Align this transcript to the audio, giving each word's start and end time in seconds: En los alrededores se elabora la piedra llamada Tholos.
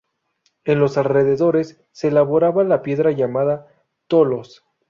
En 0.63 0.79
los 0.79 0.97
alrededores 0.97 1.79
se 1.91 2.07
elabora 2.07 2.51
la 2.63 2.81
piedra 2.81 3.11
llamada 3.11 3.67
Tholos. 4.07 4.65